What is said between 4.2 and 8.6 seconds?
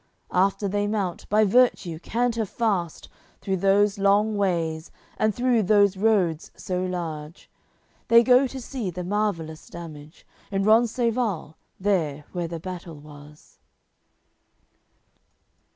ways, and through those roads so large; They go to